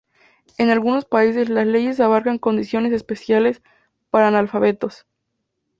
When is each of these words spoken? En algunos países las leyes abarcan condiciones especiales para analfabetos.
En 0.57 0.71
algunos 0.71 1.05
países 1.05 1.47
las 1.47 1.67
leyes 1.67 1.99
abarcan 1.99 2.39
condiciones 2.39 2.91
especiales 2.91 3.61
para 4.09 4.29
analfabetos. 4.29 5.05